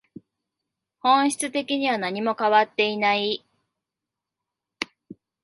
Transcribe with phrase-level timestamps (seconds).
[0.97, 3.45] 本質的には何も変わっていない